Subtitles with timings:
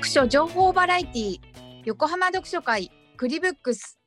[0.00, 1.40] 読書情報バラエティ
[1.84, 3.98] 横浜読書会クリブックス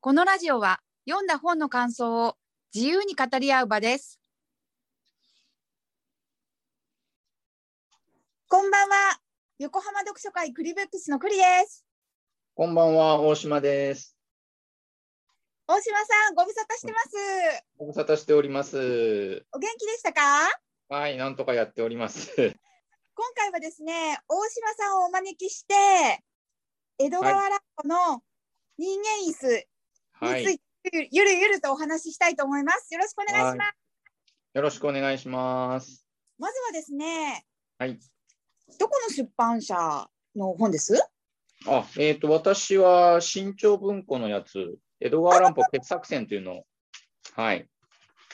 [0.00, 2.36] このラジオは読んだ本の感想を
[2.74, 4.18] 自由に語り合う場です
[8.48, 9.18] こんばんは
[9.58, 11.84] 横浜読書会クリブックスのクリです
[12.54, 14.16] こんばんは、大島です。
[15.66, 17.08] 大島さんご無沙汰してます
[17.76, 19.44] ご無沙汰しております。
[19.52, 20.48] お元気でしたか？
[20.88, 22.56] はい、なんとかやっております。
[23.18, 25.74] 今回はですね大島さんをお招きして
[26.98, 28.20] 江戸川乱歩の
[28.76, 29.66] 人間椅子
[30.20, 32.92] はい、についてゆるゆるとお話ししたいと思います。
[32.92, 33.76] よろしくお願いします。
[34.52, 36.06] よろしくお願いします。
[36.38, 37.44] まずはですね、
[37.78, 37.98] はい。
[38.78, 39.74] どこの出版社
[40.34, 40.94] の本です？
[41.66, 46.64] あ、えっ、と、私は新潮文庫のやつ、江戸川乱歩傑作選というのを、
[47.34, 47.66] はい。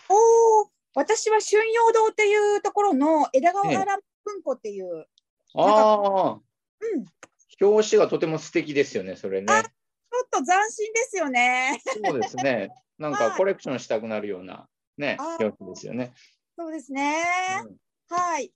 [0.08, 0.14] お
[0.62, 5.06] お、私は春陽堂っていうところの枝川乱歩文庫っていう、
[5.54, 9.46] ああ、うん、ち表紙がとても素敵ですよね、それね。
[9.52, 11.80] ょっと斬新ですよね。
[12.04, 12.70] そうですね。
[12.98, 16.12] なんかはいコレクションしたくなるような、ね表紙ですよね。
[16.56, 17.22] そうですね。
[17.64, 17.76] うん
[18.08, 18.52] はい。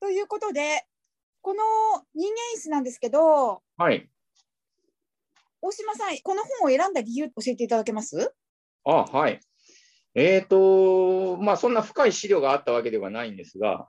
[0.00, 0.84] ということで、
[1.40, 1.62] この
[2.14, 4.10] 人間椅子なんですけど、はい。
[5.62, 8.34] 大島さん、この本を選んだ理由教えていただけます？
[8.84, 9.40] あ、はい。
[10.14, 13.88] えっ、と、まあ、そんな深い資料があったわけではないんですが、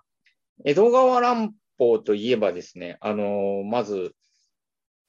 [0.66, 4.16] 江戸川乱歩といえばですね、あのまず、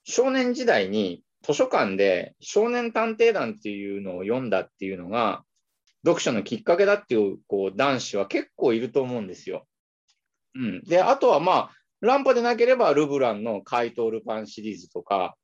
[0.05, 5.45] 少年時代に図書館で少年探偵団っていうのを読んだっていうのが、
[6.05, 9.67] 読書のきっかけだっていうこう男子は結構いると思うんですよ。
[10.55, 10.83] うん。
[10.83, 15.37] で、あとはまあ、乱歩でなければルブランの怪盗ルパンシリーズとか、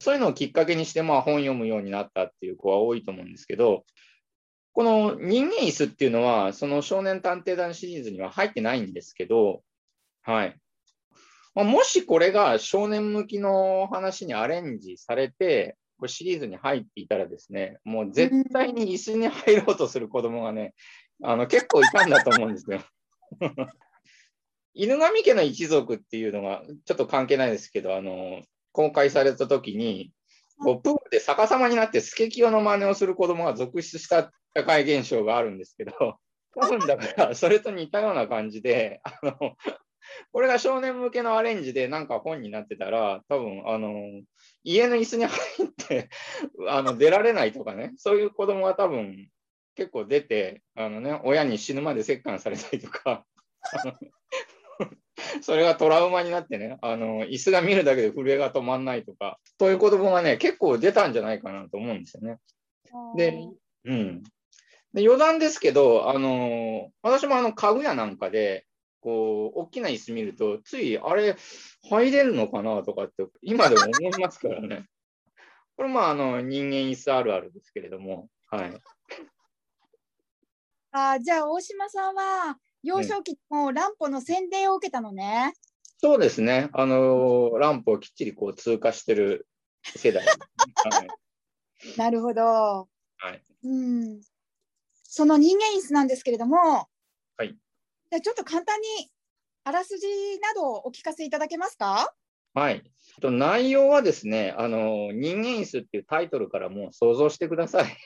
[0.00, 3.84] そういうのをきっかけにして、まあ、本読むようになったっていう子は多いと思うんですけど、
[4.72, 9.62] この人間椅子っていうのは、その少年探偵団シリーズには入ってないんですけど、
[10.22, 10.56] はい。
[11.54, 20.74] まあ、もしこれが少年向きの話にアレンジされて、これシリーズに入っていたらですね、もう絶対に椅子に入ろうとする子供がね、
[21.22, 22.80] あの結構いたんだと思うんですよ。
[24.74, 28.42] 犬神家の一族っていうのが、ちょっと関係ないですけど、あの、
[28.72, 30.12] 公開された時に、
[30.62, 35.92] こうプールで逆さまになってスケキヨの真似をする子供が続出した社会現象があるんですけど、
[36.54, 39.56] 多分だから、それと似たような感じで、あの、
[40.32, 44.22] これが少年向けのアレンジでなんか本になってたら、多分、あの、
[44.62, 46.10] 家の椅子に入って、
[46.68, 49.28] あの、出られないとかね、そういう子供が多分
[49.74, 53.24] 結構出て、あのね、親に死ぬまで折檻されたりとか、
[53.62, 53.92] あの
[55.42, 62.38] それがトラウマになってね、あの、椅子が見るだけで震えが止まんないとか、そういう子供がね、結構出たんじゃないかなと思うんですよね。
[63.16, 63.48] で、
[63.84, 64.22] うん。
[64.92, 68.66] で余談ですけど、あの私もあの家具屋なんかで、
[69.00, 71.36] こう、大きな椅子見ると、つい、あれ、
[71.82, 74.86] 入れるのかなとかって、今でも思いますからね。
[75.76, 78.80] これ、まあ、あの、人間椅子あるあるですけれども、はい。
[80.92, 85.54] あーじゃあ大島さんは幼少期も乱歩の洗礼を受けたのね。
[85.98, 86.68] そうですね。
[86.72, 89.46] あのランプをきっちりこう通過してる
[89.84, 90.24] 世代、
[90.90, 91.08] はい。
[91.96, 92.42] なるほど。
[92.42, 92.88] は
[93.32, 93.42] い。
[93.64, 94.20] うん。
[95.04, 96.88] その人間椅子なんですけれども、
[97.36, 97.48] はい。
[97.50, 98.86] じゃあちょっと簡単に
[99.64, 100.06] あらすじ
[100.40, 102.12] などをお聞かせいただけますか？
[102.54, 102.82] はい。
[103.20, 107.96] と内容はですね、あの、人間椅子っていうタイトルからもう想像してください。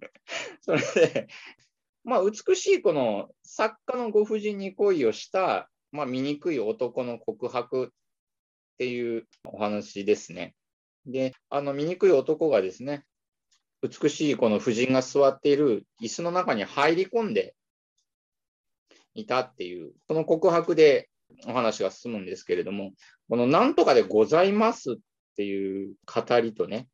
[0.60, 1.28] それで、
[2.08, 7.88] まあ、美しいこの作家のご婦人に恋をした、まあ、醜い男の告白っ
[8.78, 10.54] ていうお話ですね。
[11.04, 13.04] で、あの醜い男がですね、
[13.82, 17.54] 美しいこの婦人が座っている椅子の中に入り込んで
[19.12, 21.10] いたっていう、この告白で
[21.46, 22.92] お話が進むんですけれども、
[23.28, 24.96] このなんとかでございますっ
[25.36, 26.88] ていう語りとね、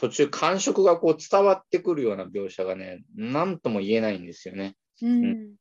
[0.00, 4.74] 途中感触がこう伝わってくるような描写がね、なんとも言えないんですよね。
[5.02, 5.56] うん。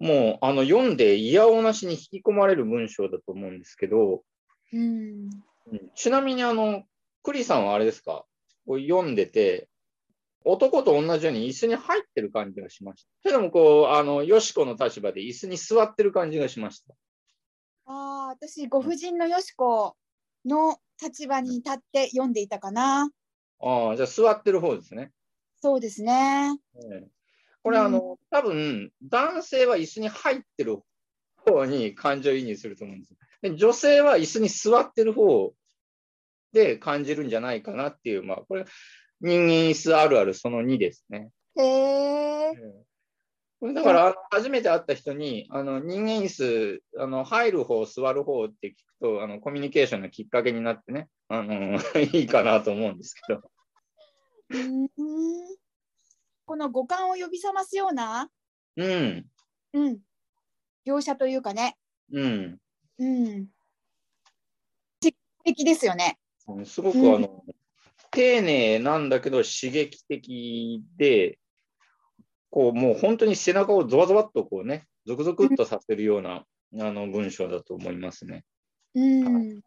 [0.00, 4.24] もうあの読んで嫌おなしに引き込まれる文章だと思うんですけど、
[4.72, 4.80] うん。
[4.80, 6.82] うんちなみにあの、
[7.22, 8.24] クリさんはあれですか？
[8.66, 9.68] こう読んでて、
[10.44, 13.10] 男と同じように椅子に入ってる感じがしました。
[13.22, 16.94] それでもこう、あの、よしこの立場で椅子に座ってる感じがしました。
[17.86, 19.94] ああ、私、ご婦人のよしこ
[20.44, 23.10] の立場に立って読んでいたかな。
[23.60, 25.12] ああ、じゃあ座ってる方ですね。
[25.60, 26.58] そうですね。
[26.92, 27.08] ええ
[27.62, 30.78] これ、あの、多分、男性は椅子に入ってる
[31.36, 33.16] 方に感情移入すると思うんですよ。
[33.42, 35.52] で女性は椅子に座ってる方
[36.52, 38.66] で感じるんじゃないかなっていう、まあ、これ、
[39.20, 41.30] 人間椅子あるあるその2ですね。
[41.56, 42.52] へえ。
[42.54, 42.85] こ
[43.66, 43.82] これだ。
[43.82, 53.42] から、初めて会った人に、あの人間椅子、あの入る方、座る方って聞くと、あのコミュニケーションのきっかけになってね、あの いいかなと思うんですけど。
[54.50, 54.88] うん。
[56.44, 58.30] この五感を呼び覚ますような、
[58.76, 59.26] うん、
[59.72, 59.98] うん、
[60.86, 61.76] 描写というかね、
[62.12, 62.58] うん。
[62.98, 63.48] うん、
[65.02, 66.18] 刺激ですよね。
[66.64, 67.44] すごくあの、
[68.12, 71.40] 丁寧なんだけど刺激的で、
[72.50, 76.44] こうもう本当に背中をゾワゾワっとこうね、ゾクゾクっとさせるような、
[76.80, 78.44] あの文章だと思いますね。
[78.94, 79.60] うん。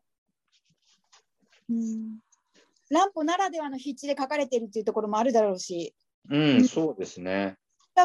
[1.69, 2.19] うん。
[2.89, 5.93] 乱歩ならではの筆致で書かれているっていうところもあるだろうし、
[6.29, 7.57] うん、そうですね。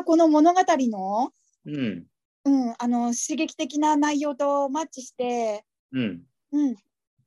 [0.05, 1.31] この物語の、
[1.67, 2.07] うん、
[2.45, 6.23] うん、あの刺激的な内容とマッチして、うん、
[6.53, 6.77] うん、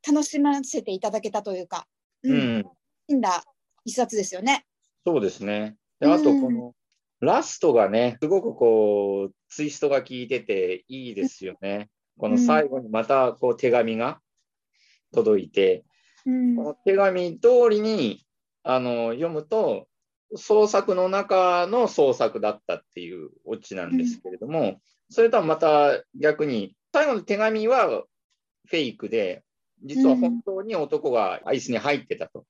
[0.07, 1.87] 楽しませていただけたというか、
[2.23, 2.63] ううん、ん、い
[3.09, 3.43] いんだ
[3.85, 4.65] 一冊ですよね。
[5.05, 5.77] そうですね。
[5.99, 6.73] であと、この
[7.19, 11.89] ラストがね、すごくこう、ツイストが効いてていいですよね。
[12.17, 14.19] この最後にまたこう手紙が
[15.13, 15.83] 届いて、
[16.25, 16.55] うん。
[16.55, 18.25] この手紙通りに
[18.63, 19.87] あの読むと、
[20.35, 29.43] 創作の中の創作だったっていうオチなんですけれども、それとはまた逆に、最後の手紙はフェイクで、
[29.83, 32.45] 実は本当に男がアイスに入ってたと、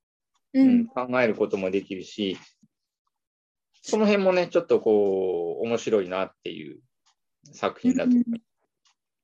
[0.53, 0.87] ううんん。
[0.87, 2.37] 考えることもできるし、
[3.89, 6.81] その辺もね、ちょっとこう、面白いなっていう
[7.53, 8.37] 作品だと思いま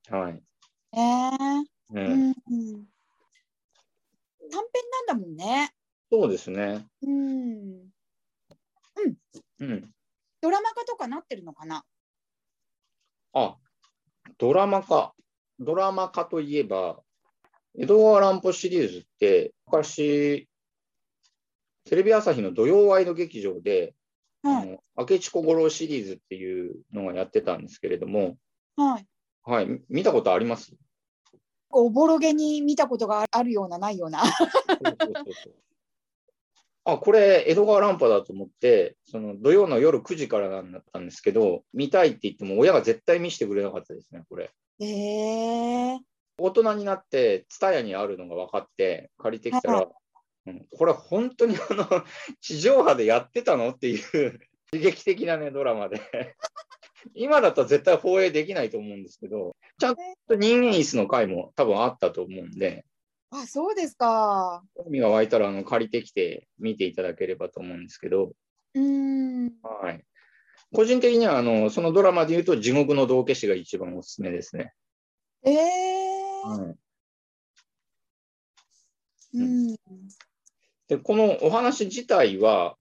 [0.07, 0.13] す。
[0.13, 0.41] はい。
[0.93, 2.41] えーううんん短
[4.51, 5.73] 編なんだもんね。
[6.09, 6.87] そうですね。
[7.01, 7.89] うん。
[9.59, 9.93] うん。
[10.39, 11.83] ドラマ化とかなってるのかな？
[13.33, 13.57] あ、
[14.37, 15.13] ドラマ化。
[15.59, 17.01] ドラマ化といえば、
[17.77, 20.47] 江戸川乱歩シリーズって、昔、
[21.83, 23.93] テレビ朝日の土曜ワイド劇場で、
[24.43, 24.63] はい。
[24.63, 28.37] あの明智小五郎シリーズっていうのがやってたんですけれども、
[28.75, 29.07] はい。
[29.43, 30.73] はい、み見たことあります？
[31.69, 34.23] おぼろげに見たことがあるようなないような。
[34.23, 35.53] そうそうそうそう
[36.85, 44.51] あ、これ、江戸川乱歩だと思って、その土曜の夜9時からなんだったんですけど、見たいって言っても、親が絶対見せてくれなかったですね、これ。
[44.81, 45.99] ええ
[46.37, 49.87] 大人になって、ツタヤにあるのが分かって、借りてきたら、
[50.45, 51.87] うんこれ本当にあの
[52.41, 54.39] 地上波でやってたのっていう
[54.71, 56.01] 刺激的なね、ドラマで。
[57.13, 59.95] 今だったら絶対放映できないと思うんですけど、ちゃん
[60.27, 62.85] と人間椅子の回も多分あったと思うんで、
[63.29, 64.63] あ、そうですか。
[64.75, 68.33] 興味が湧いたらあの借りてきて見ていただければと思うんですけど、
[68.73, 69.53] うーん。
[69.61, 70.03] はい。
[70.71, 74.73] 個人的にはあのそのドラマで言うと、地獄の道化師が一番おすすめですね。
[75.43, 75.57] ええ
[76.45, 76.83] はい
[79.35, 79.75] うん。
[80.87, 82.75] で、このお話自体は、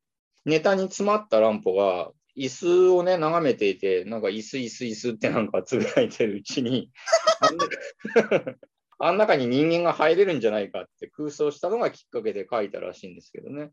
[0.44, 6.90] ネタに詰まった乱歩が、椅子をね、眺めていて、なんか椅子、椅子、椅子ってなんかつぶやいてるうちに、
[8.98, 13.72] あん 中に人間が入れるんじゃないかって空想したのがきっかけで書いたらしいんですけどね。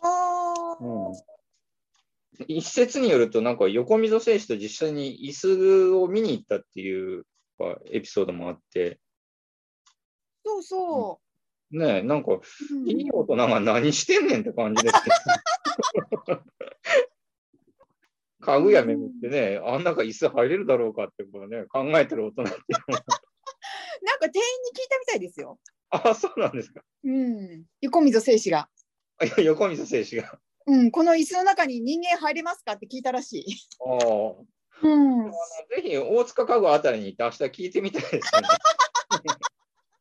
[0.00, 0.84] ああ。
[0.84, 7.26] うん、一説によると、なんか横溝正史と実際に椅子を見に行ったっていう
[7.90, 9.00] エピソードもあって、
[10.44, 11.20] そうそ
[11.70, 12.40] ねえ、なんか、う。
[12.70, 15.10] うんいい大人が何してんねんって感じですけ
[16.32, 16.42] ど。
[18.40, 22.56] 家具屋巡ってね、あん中椅子入れるだろうかってこうね、考えてる大人っていう
[22.88, 23.04] のは。
[24.02, 25.58] なんか店員に聞いたみたいですよ。
[25.90, 26.82] あ、そうなんですか。
[27.04, 27.64] うん。
[27.80, 28.68] 横溝正史が。
[29.18, 30.24] あいや横溝正史が。
[30.28, 30.90] あうん。
[30.90, 33.44] この椅子の中に人間入れますかって聞いたらしい。
[33.80, 34.34] あ。
[34.82, 35.30] うん。
[35.30, 38.48] ぜひ大塚家具あたりに行って明日聞いてみたいですよね。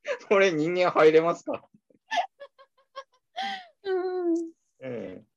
[0.29, 1.67] これ人間入れますか、
[3.83, 4.51] うん。
[4.79, 5.27] ええ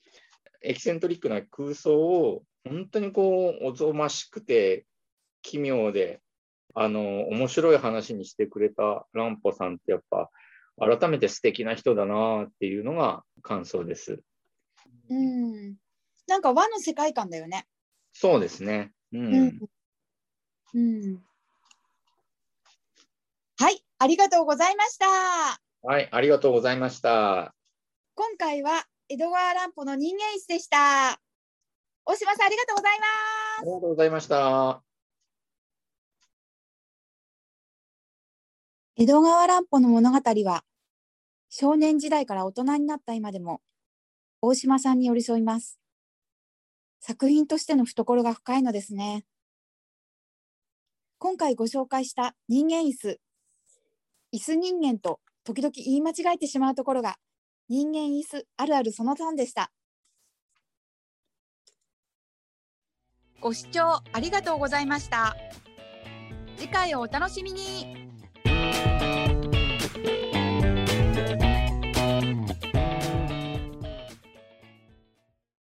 [0.62, 4.84] エキセントリックな空想を本当にこうおぞましくて
[5.42, 6.20] 奇妙で
[6.74, 10.30] あの面白い話にしてくれた乱歩さんってやっぱ
[10.78, 14.22] 改めて素敵な人だなっていうのが感想です。
[15.08, 15.76] うん。
[16.26, 17.66] なんか和の世界観だよね。
[18.12, 18.92] そうですね。
[19.12, 19.34] うん。
[19.34, 19.60] うん。
[20.74, 21.22] うん。
[23.58, 25.06] はい、ありがとうございました。
[25.82, 27.54] はい、ありがとうございました。
[28.14, 31.20] 今回は江戸川乱歩の人間椅子でした。
[32.06, 33.06] 大島さん、ありがとうございま
[33.58, 34.82] ありがとうございました。
[38.96, 40.64] 江戸川乱歩の物語は、
[41.50, 43.60] 少年時代から大人になった今でも、
[44.40, 45.78] 大島さんに寄り添います。
[47.00, 49.26] 作品としての懐が深いのですね。
[51.18, 53.20] 今回ご紹介した人間椅子。
[54.32, 57.16] 椅子人間と時々言い間違えてしまうところが、
[57.68, 59.72] 人間椅子あるあるその3でした。
[63.40, 65.36] ご視聴ありがとうございました。
[66.56, 67.99] 次回をお楽しみに。